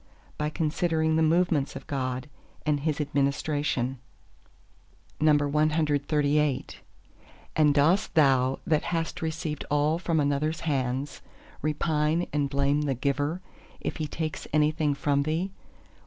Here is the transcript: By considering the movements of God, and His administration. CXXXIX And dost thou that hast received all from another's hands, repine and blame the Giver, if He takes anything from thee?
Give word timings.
By 0.35 0.49
considering 0.49 1.15
the 1.15 1.21
movements 1.21 1.75
of 1.75 1.85
God, 1.85 2.27
and 2.65 2.79
His 2.79 2.99
administration. 2.99 3.99
CXXXIX 5.21 6.73
And 7.55 7.75
dost 7.75 8.15
thou 8.15 8.57
that 8.65 8.81
hast 8.85 9.21
received 9.21 9.63
all 9.69 9.99
from 9.99 10.19
another's 10.19 10.61
hands, 10.61 11.21
repine 11.61 12.25
and 12.33 12.49
blame 12.49 12.81
the 12.81 12.95
Giver, 12.95 13.41
if 13.79 13.97
He 13.97 14.07
takes 14.07 14.47
anything 14.51 14.95
from 14.95 15.21
thee? 15.21 15.51